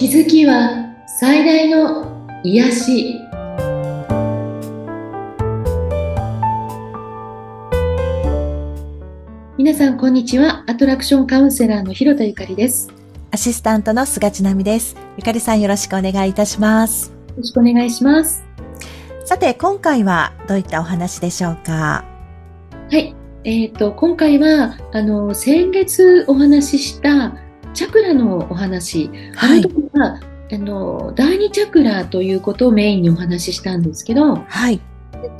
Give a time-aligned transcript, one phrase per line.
[0.00, 3.20] 気づきは最大の癒し。
[9.58, 10.64] 皆さんこんにちは。
[10.66, 12.88] アトラクションカウンセラーの広田ゆかりです。
[12.88, 12.94] よ
[13.30, 14.96] アシスタントの菅千奈美です。
[15.18, 17.12] ゆかりさんよろしくお願いいたします。
[17.36, 18.42] ろしくお願いします。
[19.26, 22.06] さて、今回はどういったお話でしょうか？
[22.90, 23.14] はい。
[23.44, 27.34] えっ、と今回はあの先月お話しした
[27.72, 30.20] チャクラのお話あの時は、
[30.52, 34.80] あの第二チャクラということをメインにお話ししたんですけどはい。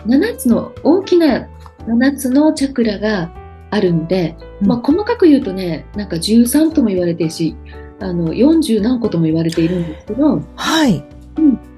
[0.06, 1.48] 7つの大きな
[1.86, 3.32] 7つのチャクラが
[3.70, 7.56] あるので、うんまあ、細かく言うとねなんか13とも言われてるし
[7.98, 11.04] あの40何個とも言われているんですけどはい。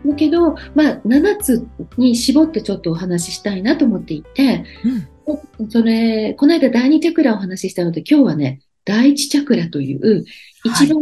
[0.05, 1.67] だけど、まあ、7つ
[1.97, 5.71] に絞ってちょっとお話ししたいなと思っていてうん。
[5.71, 10.25] それこの間第2チャクラをお話ししたので今日はね第1チャクラという
[10.65, 10.99] 一番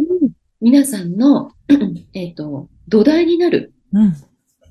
[0.61, 1.53] 皆さんの、
[2.13, 4.15] えっと土台になるうん。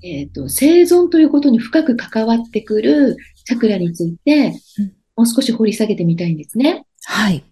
[0.01, 6.85] えっ、と、生存ということに深く関わってくるチャクラについてうん、もう少し掘り下げてみたいんですね。
[7.03, 7.43] はい。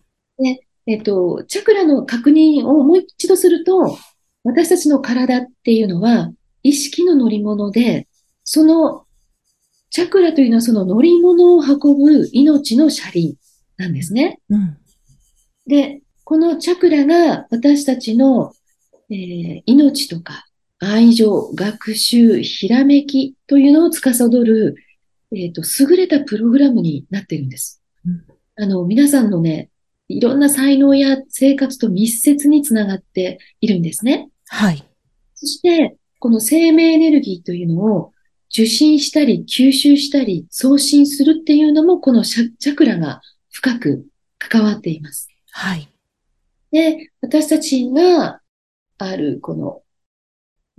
[0.86, 3.98] えっ、と、チャクラの確認をもう一度すると、
[4.44, 6.32] 私たちの体っていうのは、
[6.64, 8.08] 意識の乗り物で、
[8.46, 9.04] その、
[9.90, 13.36] チャクラというのはその乗り物を運ぶ命の車輪
[13.78, 14.40] なんですね。
[14.50, 14.78] うん。
[15.68, 18.54] で、このチャクラが私たちの、
[19.10, 20.46] えー命とか
[20.80, 24.76] 愛情、学習、ひらめきというのを司る、
[25.34, 27.82] えっ、と、優れたプログラムになっているんです。
[28.06, 29.70] うんあの、皆さんのね、
[30.08, 34.30] いろんな才能や生活と密接につながっているんですね。
[34.48, 34.84] はい。
[35.36, 38.14] そして、この生命エネルギーというのを
[38.52, 43.22] 受信したり、吸収したり、送信するっていうのも、このチャクラが
[43.52, 44.08] 深く
[44.40, 45.27] 関わっています。
[45.58, 45.90] はい。
[46.72, 48.42] で、私たちが
[49.00, 49.82] あるこの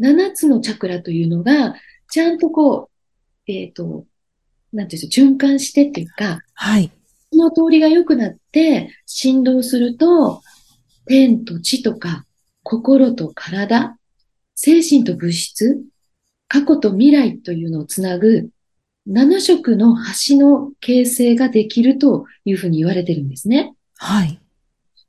[0.01, 1.75] 7つのチャクラというのが、
[2.09, 2.89] ちゃんとこ
[3.49, 4.07] う、えっ、と、
[4.73, 6.93] なんていうんでしょう、循環してっていうか、はい。
[7.33, 10.43] その通りが良くなって振動すると、
[11.07, 12.25] 天と地とか、
[12.63, 13.99] 心と体、
[14.55, 15.83] 精神と物質、
[16.47, 18.51] 過去と未来というのをつなぐ
[19.09, 19.97] 7色の
[20.29, 23.75] 橋の形成ができるというふうに言われてるんですね。
[23.97, 24.41] はい。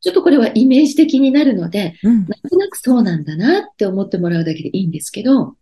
[0.02, 2.16] ちょっとこれはイメージ的になるので、うん。
[2.20, 5.56] なんとなくそうなんだなって思ってもらうだけでいいんですけど、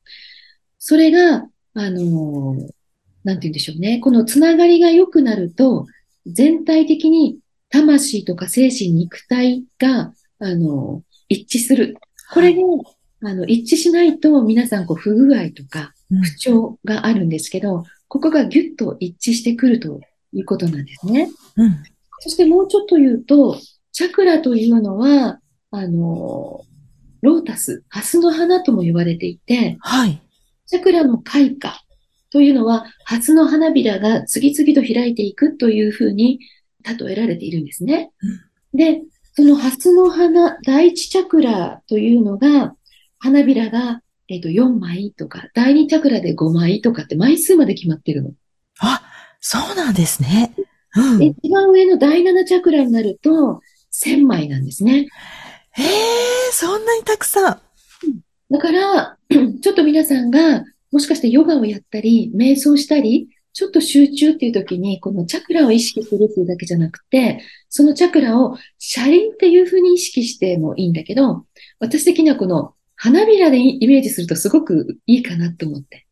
[0.80, 2.70] それが、あのー
[3.24, 4.00] なんて言うんでしょうね。
[4.00, 5.86] このつながりが良くなると、
[6.26, 7.40] 全体的に
[7.70, 11.98] 魂とか精神、肉体が、あのー一致する。
[12.34, 12.62] これで、
[13.22, 20.00] あの、一致しないと皆さんこう不具合とかうん不調があるんですけど、ここがギュッと一致してくると
[20.32, 21.30] いうことなんですね。
[21.58, 21.76] うん。
[22.20, 23.60] そしてもうちょっと言うと、
[23.92, 25.40] チャクラというのは、
[25.72, 26.62] あの、
[27.22, 30.22] ロータス、ハスの花とも言われていて、はい。
[30.66, 31.76] チャクラの開花
[32.30, 36.40] というのは、ハスの花びらが次々と開いていくというふうに
[36.84, 38.12] 例えられているんですね。
[38.74, 39.02] で、
[39.34, 42.76] そのハスの花、第一チャクラというのが、
[43.20, 48.32] 花びらが、えっと、4枚とか、第二チャクラで5枚とかって枚数まで決まってるの。
[48.80, 49.02] あ、
[49.40, 50.54] そうなんですね。
[50.96, 51.24] うん。
[51.24, 53.62] 一番上の第7チャクラになると、
[54.06, 55.08] 1000枚なんですね。
[55.78, 55.82] え、
[56.52, 57.62] そんなにたくさん。
[58.50, 59.18] だから、
[59.62, 71.46] ちょっと皆さんが、もしかしてヨガをやったり、瞑想したり、ちょっと集中っていう時に、このチャクラを意識するっていうだけじゃなくて、そのチャクラを車輪っていう風に意識してもいいんだけど、
[71.80, 76.06] 私的にはこの花びらでイメージするとすごくいいかなと思って。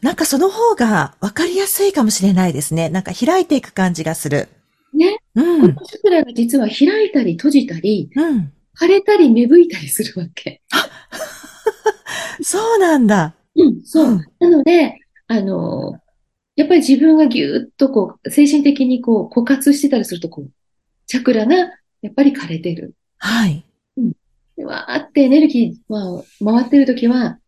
[0.00, 2.88] なんかその方がわかりやすいかもしれないですね。
[2.90, 4.48] なんか開いていく感じがする。
[4.94, 5.18] ね。
[5.34, 5.60] うん。
[5.74, 8.52] このチャクラが実は開いたり閉じたり、うん。
[8.78, 10.62] 腫れたり芽吹いたりするわけ。
[12.42, 13.34] そうなんだ。
[13.54, 14.06] うん、そう。
[14.12, 14.98] うんなので、
[15.28, 16.00] あの、
[16.56, 20.50] やっぱり自分がぎゅーっとこう、精神的にこう、枯渇してたりすると、こう、
[21.06, 22.94] チャクラがやっぱり枯れてる。
[23.18, 23.64] はい。
[24.56, 27.38] でわーってエネルギーは回ってるときは、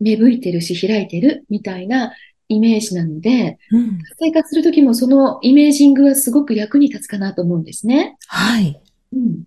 [0.00, 2.12] 芽吹いてるし開いてるみたいな
[2.48, 3.98] イメージなので、うん。
[4.18, 8.16] 生活するときもそのイメージングはすごく役に立つかなと思うんですね。
[8.26, 8.80] はい。
[9.12, 9.44] うん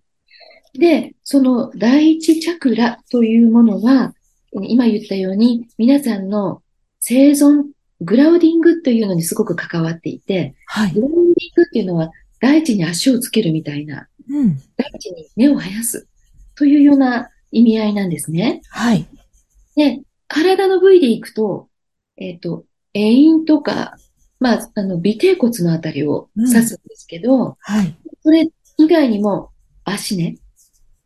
[0.73, 4.13] で、その第一チャクラというものは、
[4.53, 6.61] 今言ったように皆さんの
[6.99, 7.65] 生存、
[7.99, 11.01] グラウディングというのにすごく関わっていて、はいグ。
[11.01, 14.57] ラウディングっていうのは大地に足をつけるみたいな、うん。
[14.77, 16.07] 大地に根を生やす
[16.55, 18.61] というような意味合いなんですね。
[18.69, 19.07] はい。
[19.75, 21.67] で、体の部位でいくと、
[22.17, 23.97] えっと、栄陰とか、
[24.39, 27.95] まあ、あの、尾低骨のあたりを指すんですけど、はい。
[28.23, 29.51] それ以外にも
[29.83, 30.37] 足ね、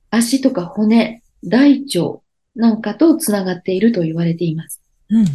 [0.09, 2.21] 足とか骨、大腸、
[2.55, 4.81] なんかとつながっていると言われています。
[5.09, 5.25] うん。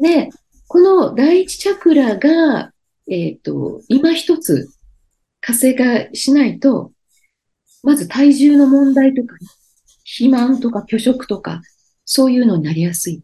[0.00, 0.30] で、
[0.66, 2.72] この第一チャクラが、
[3.08, 4.68] えっ、と、今一つ
[5.40, 6.92] 活性化しないと、
[7.82, 9.36] まず体重の問題とか、
[10.04, 11.62] 肥満とか拒食とか、
[12.04, 13.22] そういうのになりやすい。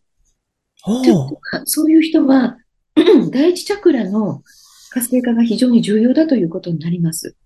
[1.64, 2.58] そういう人は、
[3.32, 4.42] 第一チャクラの
[4.90, 7.36] 活性化が非常に重要だということになります。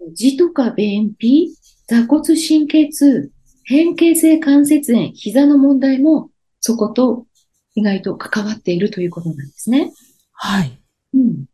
[0.00, 0.14] うん。
[0.14, 1.54] 痔とか便秘、
[1.86, 3.30] 座骨神経痛、
[3.64, 7.26] 変形性関節炎、膝の問題もそこと
[7.74, 9.92] 意外と関わっているということなんですね。
[10.32, 10.82] はい。
[11.14, 11.44] うん。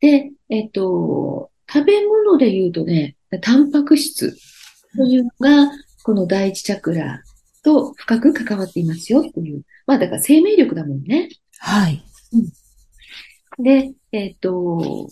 [0.00, 4.36] で、えっと、食べ物で言うとね、タンパク質
[4.96, 5.72] というのが、
[6.04, 7.22] この第一チャクラ
[7.66, 9.62] と深く関わっていますよという。
[9.86, 11.28] まあだから生命力だもんね。
[11.58, 12.00] はい。
[13.58, 15.08] で、えっと、こ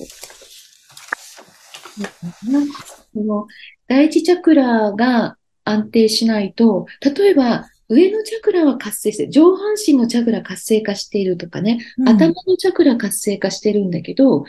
[3.16, 3.46] の
[3.88, 14.44] 第一チャクラが安定しないと、例えば上のチャクラは活性して、上半身のチャクラ活性化しているとかね、うん頭のチャクラ活性化してるんだけど、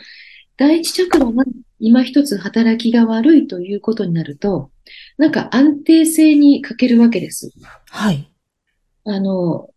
[0.56, 1.44] 第一チャクラが
[1.78, 4.70] 今一つ働きが悪いということになると、
[5.18, 7.52] なんか安定性に欠けるわけです。
[7.90, 8.30] はい。
[9.04, 9.70] あの、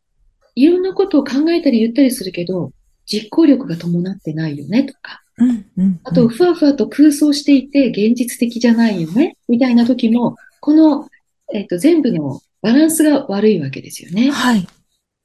[0.56, 2.72] いろんなことを考えたり言ったりするけど、
[3.06, 5.66] 実行力が伴ってないよねとか、うん。
[5.78, 6.00] うん。
[6.04, 11.08] あと、ふわふわと空想していて現実的じゃないよねみたいな時も、この、
[11.54, 14.32] えっと、全部のバランスが悪いわけですよね。
[14.32, 14.68] はい。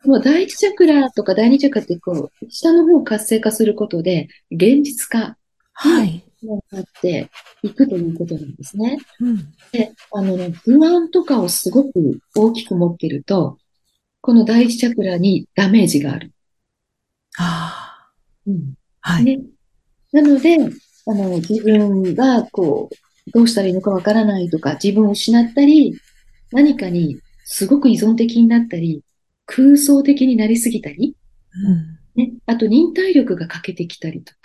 [0.02, 5.36] この第一チャクラとか第二チャクラってこう、下の方を活性化することで、現実化
[5.72, 6.23] はい。
[6.44, 7.30] になって
[7.62, 8.98] いくということなんですね。
[9.20, 9.52] うん。
[9.72, 13.58] で、あのね、不安とかをすごく大きく持ってると、
[14.20, 16.32] この第一チャクラにダメージがある。
[17.38, 18.10] あ
[18.46, 18.74] うん。
[19.02, 19.12] あ。
[19.14, 19.24] はい。
[19.24, 19.40] ね。
[20.12, 20.56] なので、
[21.06, 25.98] あの、自分がこう、どうしたらいいのかわからないとか、自分を失ったり、
[26.52, 29.02] 何かにすごく依存的になったり、
[29.46, 31.16] 空想的になりすぎたり、
[31.52, 31.98] うん。
[32.14, 32.32] ね。
[32.46, 34.38] あと忍耐力が欠けてきたりとか、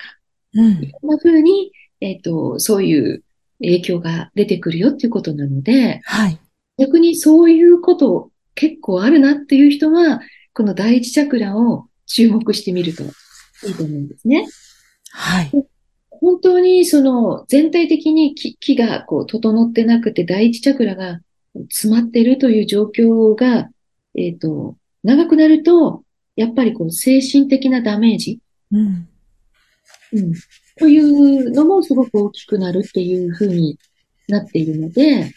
[0.54, 0.84] うん。
[0.84, 3.24] いろんな風に、えっと、そういう
[3.60, 6.40] 影響が出てくるよっていうことなので、はい。
[6.78, 10.22] 逆にそういうこと結構あるなっていう人は、
[10.54, 14.48] この第一チャクラを注目してみるといいと思うんですね。
[15.12, 15.52] はい。
[16.10, 21.22] 本当にその全体的に気気がこう整ってなくて第一チャクラが
[21.70, 23.70] 詰まっているという状況が、
[24.16, 26.04] えっと、長くなると、
[26.36, 28.40] やっぱりこう精神的なダメージ、
[28.72, 29.08] うん。
[30.12, 30.34] うん、
[30.80, 33.78] というのもすごく大きくなるっていうふうに
[34.28, 35.32] なっているので、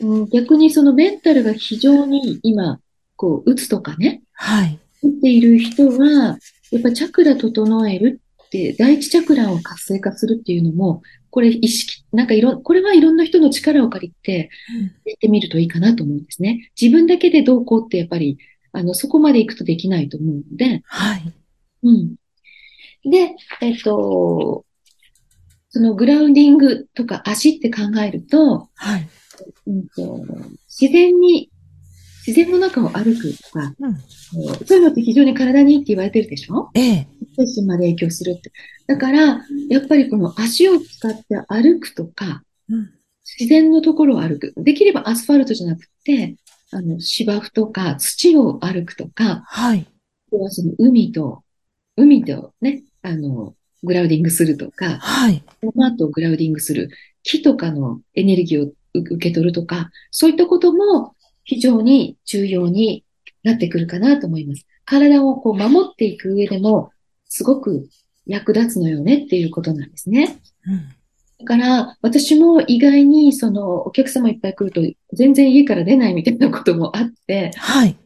[0.00, 2.80] うん、逆にそのメンタルが非常に今、
[3.16, 4.78] こう、打つとかね、はい。
[5.02, 6.38] 打っている人は、
[6.70, 14.50] やっぱチャクラ整えるって、第一チャクラを活性化するっていうのも、これ意識、なんかいろ、これはいろんな人の力を借りて
[15.04, 16.70] やってみるといいかなと思うんですね。
[16.80, 18.38] 自分だけでどうこうってやっぱり、
[18.72, 21.32] あの、そこまで行くとできないと思うので、はい。
[21.82, 22.14] うん。
[23.04, 24.64] で、えっと、
[25.74, 29.08] そのグラウンディングとか足って考えると、はい。
[29.66, 30.24] うんと、
[30.68, 31.50] 自然に、
[32.24, 33.96] 自然の中を歩くとか、うん。
[34.64, 36.70] そういうのって非常に体にいいって言われてるでしょ？
[36.74, 37.08] ええ。
[37.36, 38.52] 精神まで影響するって。
[38.86, 42.90] だから、やっぱりこの足を使って歩くとか、うん。
[43.24, 44.54] 自然のところを歩く。
[44.58, 46.36] できればアスファルトじゃなくて、
[46.70, 49.84] あの、芝生とか土を歩くとか、はい。
[50.30, 51.42] その海と、
[51.96, 55.42] 海とね、あの、グラウディングするとか、はい。
[55.62, 56.90] 山とグラウディングする、
[57.22, 61.14] 木とかのエネルギーを受け取るとか、そういったことも
[61.44, 63.04] 非常に重要に
[63.42, 64.66] なってくるかなと思います。
[64.84, 66.90] 体をこう守っていく上でも、
[67.28, 67.88] すごく
[68.26, 70.38] 役立つのよねっていうことなんですね。
[70.66, 70.88] うん。
[71.40, 77.96] だから、私も意外に、その、お客様いっぱい来ると、全然家から出ないみたいなこともあって、はい。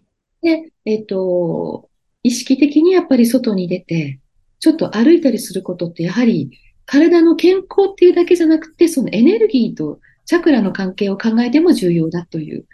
[0.42, 1.88] で、えっと、
[2.22, 4.20] 意識的にやっぱり外に出て、
[4.60, 6.50] ちょっと歩いたりすることって、やはり
[6.86, 12.66] 体の健康っていうだけじゃなくて、そのエネルギーとチャクラの関係を考えても重要だという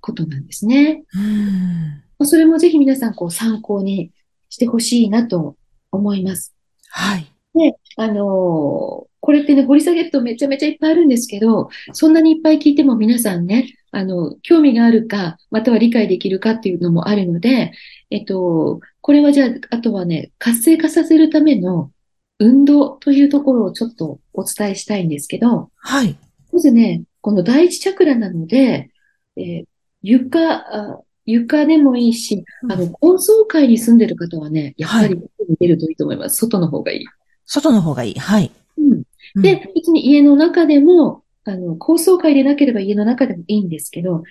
[0.00, 1.04] ことなんですね。
[1.14, 2.02] うん。
[2.18, 4.12] まあそれもぜひ皆さんこう参考に
[4.48, 5.56] してほしいなと
[5.90, 6.54] 思います。
[6.90, 7.26] はい。
[7.54, 17.72] で、あのーこれってね、掘り下げるとめちゃめちゃいっぱいあるんですけど、そんなにいっぱい聞いても皆さんね、あの、興味があるか、または理解できるかっていうのもあるので、
[18.10, 21.90] えっと、これはじゃあ、あとはね、活性化させるための
[22.38, 26.16] 運動というところをちょっとお伝えしたいんですけど、はい。
[26.52, 28.90] まずね、この第一チャクラなので、
[29.36, 29.64] えー
[30.04, 36.36] 床、あ床でもいいし、あの、高層階に住んでる方はね、やっぱり外に出るといいと思います。
[36.36, 37.06] 外の方がいい。
[37.46, 38.14] 外の方がいい。
[38.18, 38.50] はい。
[38.76, 38.92] うん。
[39.36, 44.22] うんで、別に家の中でも、あの、高層階でなければ家の中でもいいんですけど、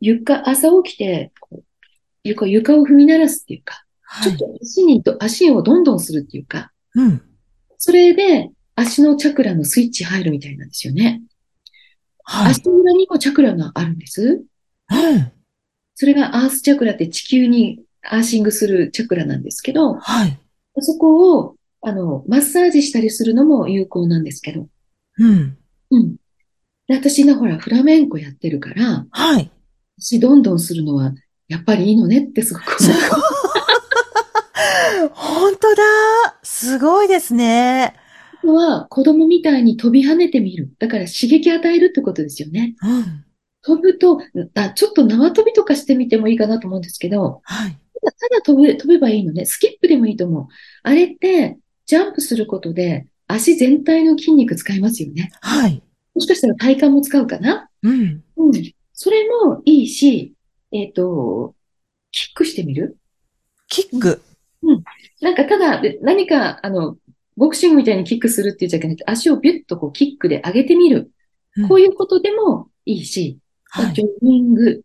[0.00, 1.32] 床、朝起きて、
[2.24, 3.84] 床、床を踏み鳴らすっていうか、
[4.22, 7.22] ちょっと足にと、足をどんどんするっていうか、うん。
[7.78, 11.22] それで足のチャクラのスイッチ入るみたいなんですよね。
[12.24, 12.50] はい。
[12.52, 14.44] 足裏にもチャクラがあるんです。
[14.90, 15.32] うん。
[15.94, 20.38] それがアースチャクラって地球にアーシングするチャクラなんですけど、はい。
[20.78, 24.68] そこを、あの、マッサージしたりするのも有効なんですけど。
[25.18, 25.58] うん。
[25.90, 26.16] うん。
[26.88, 29.50] で私がほら、フラメンコやってるから、はい。
[29.98, 31.12] 足どんどんするのは、
[31.48, 33.02] やっぱりいいのねってすごくす思う。
[33.10, 35.10] ごい。
[35.12, 35.82] 本当だ。
[36.42, 37.94] すごいですね。
[38.44, 40.70] は、子供みたいに飛び跳ねてみる。
[40.78, 42.74] だから刺激与えるってことですよね。
[42.82, 43.24] うん。
[43.62, 44.20] 飛ぶと、
[44.54, 47.70] あ、ちょっと縄跳びとかしてみてもいいかなと思うんですけど、はい。
[47.72, 49.44] ただただ飛べ、飛べばいいのね。
[49.44, 50.46] スキップでもいいと思う。
[50.84, 55.30] あれって、ジャンプすることで、足全体の筋肉使いますよね。
[55.40, 55.82] はい。
[56.16, 57.68] もしかしたら体幹も使うかな？
[57.82, 58.24] うん。
[58.36, 58.52] うん。
[58.92, 60.34] それもいいし、
[60.72, 61.54] えっと、
[62.10, 62.96] キックしてみる？
[63.68, 64.20] キック？
[65.20, 66.96] なんかただ、何か、あの、
[67.36, 71.12] ボクシングみたいにキックするっていうんじゃなくて、足をビュッとこうキックで上げてみる。
[71.58, 73.38] うんこういうことでもいいし、
[73.70, 73.94] はい。
[73.94, 74.82] ジョギング。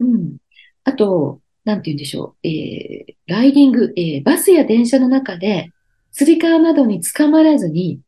[0.00, 0.36] うん。
[0.84, 2.48] あと、なんて言うんでしょう。
[2.48, 5.70] えー、ライディング、えー、バスや電車の中で、
[6.12, 8.00] つり革などに捕まらずに、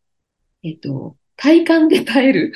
[0.62, 2.52] えっと、体幹で耐える。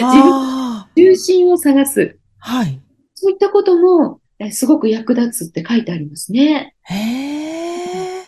[0.00, 0.90] ああ。
[0.96, 2.16] 重心を探す。
[2.38, 2.80] はい。
[3.14, 6.74] そういったことも、えーすごく役立つって書いてありますね。
[6.84, 8.24] へえ。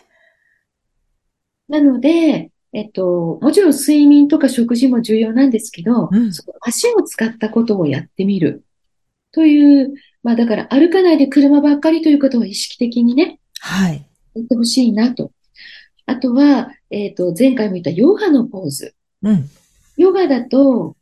[1.67, 6.31] なので、えっと、もちろん睡眠とか食事も重要なんですけど、うん
[6.61, 8.63] 足を使ったことをやってみる。
[9.31, 14.05] という、まあだから歩かないで車ばっかりということを意識的にね、はい。
[14.35, 15.31] やってほしいなと。
[16.05, 18.93] あとは、えっと、前回も言ったヨガのポーズ。
[19.23, 19.49] うん。
[19.97, 20.95] ヨガだと、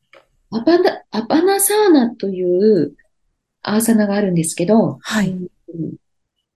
[0.52, 2.96] アパナ、アパナサーナという
[3.62, 5.48] アーサナがあるんですけど、はいうん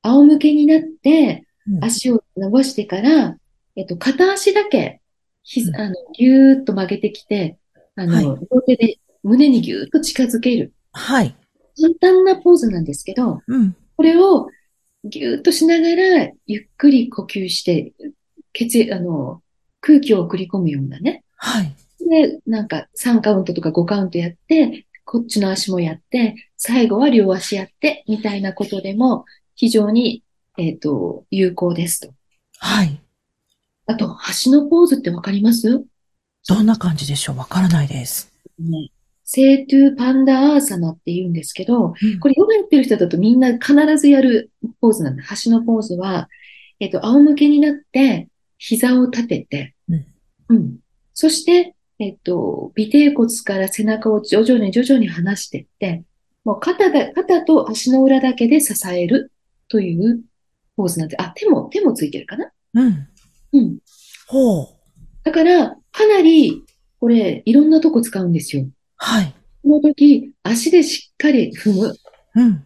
[0.01, 3.37] 仰向けになって、うん足を伸ばしてから、
[3.75, 5.01] えっと、片足だけ、
[5.41, 7.57] ひうんあの、ぎゅーっと曲げてきて、
[7.95, 10.73] あの、はい両手で胸にぎゅーっと近づける。
[10.91, 11.35] はい。
[11.81, 13.75] 簡単なポーズなんですけど、うん。
[13.97, 14.47] これを
[15.03, 17.93] ぎゅーっとしながら、ゆっくり呼吸して、
[18.53, 19.41] 血液、あの、
[19.81, 21.23] 空気を送り込むようなね。
[21.37, 21.75] はい。
[22.09, 30.23] で、なんか3カウントとか5カウントやって、こっちの足もやって、最後は両足やって、みたいなことでも非常に、
[30.57, 32.13] えっと、有効ですと。
[32.59, 32.99] はい。
[33.87, 35.83] あと、橋のポーズってわかります？
[36.47, 37.37] どんな感じでしょう？
[37.37, 38.31] わからないです。
[38.57, 38.89] ね。
[39.23, 45.23] セイトゥーパンダアーサナって言うんですけど、これヨガやってる人だとみんな必ずやるポーズなんだ。
[45.43, 46.29] 橋のポーズは、
[46.79, 50.05] えっと、仰向けになって、膝を立てて、うん
[50.49, 50.77] うん。
[51.13, 56.03] そして、えっと、尾てい骨から背中を徐々に徐々に離していって、
[56.43, 59.31] もう肩だ、肩と足の裏だけで支える
[59.67, 60.21] という
[60.75, 62.51] ポーズなんで、あ、手も、手もついてるかな？
[62.73, 63.07] うん。
[63.53, 63.77] うん。
[64.27, 64.67] ほう。
[65.23, 66.63] だから、かなり、
[66.99, 68.67] これ、いろんなとこ使うんですよ。
[68.97, 69.33] はい。
[69.63, 71.95] この時、足でしっかり踏む。
[72.35, 72.65] うん。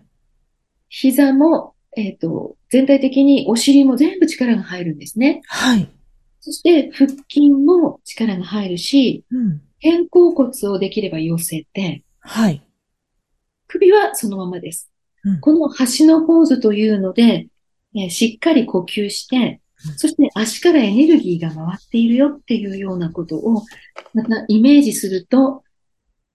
[0.89, 5.41] 膝も、えっと、全体的にお尻も全部力が入るんですね。
[5.45, 5.89] はい。
[6.41, 9.61] そして、腹筋も力が入るし、うん。
[9.81, 12.61] 肩甲骨をできれば寄せて、はい。
[13.67, 14.91] 首はそのままです。
[15.23, 17.47] うんこの橋のポーズというので、
[17.95, 23.63] えーしっかり呼吸してう、んそして足からエネルギーが回っているよっていうようなことを、
[24.13, 25.63] またイメージすると、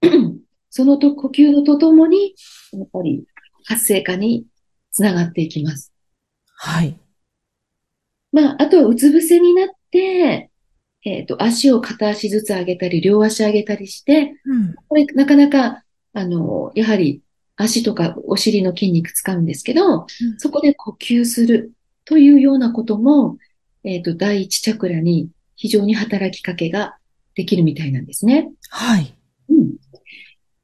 [0.71, 2.35] そのと呼吸のとともに、
[2.73, 3.25] やっぱり
[3.67, 4.47] 活性化に
[4.91, 5.93] つながっていきます。
[6.57, 6.99] はい。
[8.33, 14.75] まあ、あとはうつ伏せになって、えっと、足を片足ずつ上げたり、両足上げたりして、うん。
[14.89, 17.23] これなかなか、あの、やはり
[17.57, 20.07] 足とかお尻の筋肉使うんですけど、
[20.39, 21.73] そこで呼吸する
[22.05, 23.37] というようなことも、
[23.85, 26.97] えっと、第一チャクラに非常に働きかけが
[27.35, 28.51] できるみたいなんですね。
[28.71, 29.15] はい。
[29.51, 29.77] うん。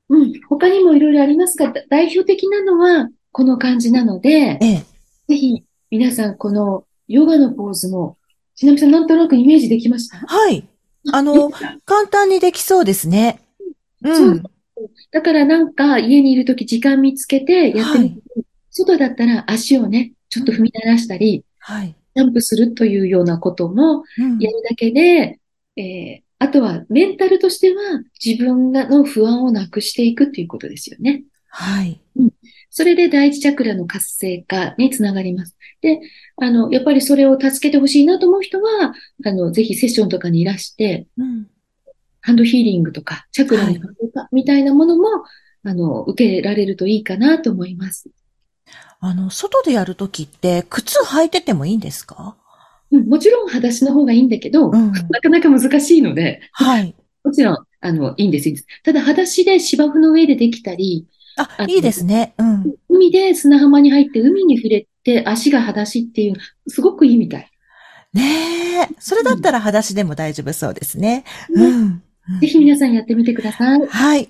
[0.09, 0.33] うん。
[0.49, 4.85] 他にもいろいろありますが、だ代表的なのはこの感じなので、ええ。
[5.29, 8.17] ぜひ皆さんこのヨガのポーズも、
[8.61, 10.19] ちなみさんなんとなくイメージできました？
[10.19, 10.69] はい。
[11.11, 11.51] あの、
[11.87, 13.41] 簡単にできそうですね。
[14.05, 14.43] そううん。
[15.11, 18.21] だからなんか家にいるとき時間見つけてやってみて、
[18.71, 21.97] 外だったら足をね、ちょっと踏み鳴らしたり、はい。
[22.15, 25.41] ジャンプするというようなこともうんやるだけで、
[25.77, 27.83] えーあとはメンタルとしては
[28.25, 31.25] 自分がの不安をなくしていくということですよね。
[31.49, 32.01] はい。
[32.71, 35.57] それで第一チャクラの活性化につながります。
[35.81, 36.01] で、
[36.37, 41.47] あの、やっぱりそれを助けてほしいなと思う人は、あの、ぜひセッションとかにいらして、うん。
[42.21, 45.09] ハンドヒーリングとか、チャクラの活性化みたいなものも、
[45.63, 48.09] あの、受けられるといいかなと思います。
[49.01, 52.37] あの、外でやるときって、靴履いててもいいんですか？
[52.93, 54.93] うん、もちろん裸足の方がいいんだけど、うん。
[54.93, 56.95] なかなか難しいので、はい。
[57.25, 58.67] もちろん、あの、いいんです、いいんです。
[58.85, 61.07] ただ、裸足で芝生の上でできたり、
[61.41, 62.35] あ、あいいですね。
[62.39, 62.75] うん。
[62.89, 66.37] 海で砂浜に入って海に触れて足が裸足っていう、
[66.69, 67.51] すごくいいみたい。
[68.13, 68.89] ねえ。
[68.99, 71.25] それだったら裸足でも大丈夫そうですね。
[71.51, 72.03] うん。
[72.41, 73.87] ぜひ皆さんやってみてください。
[73.87, 74.29] はい。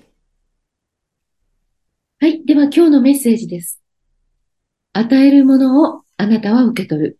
[2.19, 2.45] はい。
[2.45, 3.81] では今日のメッセージです。
[4.93, 7.19] 与えるものをあなたは受け取る。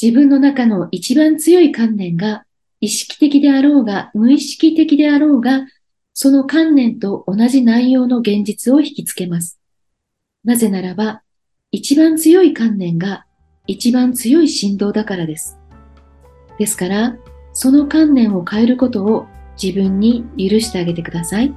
[0.00, 2.44] 自分の中の一番強い観念が
[2.80, 5.66] 意識的であろうが無意識的であろうが、
[6.20, 9.60] その観念と同じ内容の現実を引きつけます。
[10.42, 11.22] なぜならば、
[11.70, 13.24] 一番強い観念が
[13.68, 15.60] 一番強い振動だからです。
[16.58, 17.16] ですから、
[17.52, 19.28] その観念を変えることを
[19.62, 21.54] 自分に許してあげてください。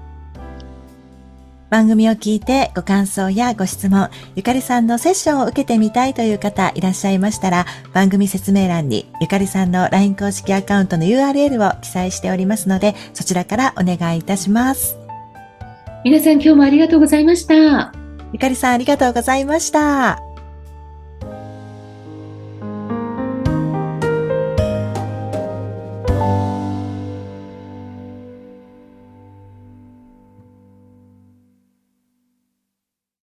[1.72, 14.98] 番組を聞いてご感想やご質問、ゆかりさんのセッションを受けてみたいという方いらっしゃいましたら、番組説明欄にゆかりさんの LINE 公式アカウントの URL を記載しておりますので、そちらからお願いいたします。
[16.04, 17.94] 皆さん今日もありがとうございました。
[18.34, 20.31] ゆかりさんありがとうございました。